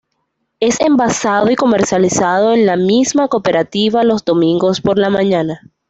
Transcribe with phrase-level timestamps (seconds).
[0.59, 5.61] Es envasado y comercializado en la misma Cooperativa los domingos por la mañana.